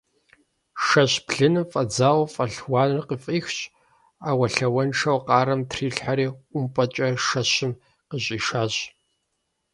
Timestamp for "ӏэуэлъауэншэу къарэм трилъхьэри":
4.25-6.27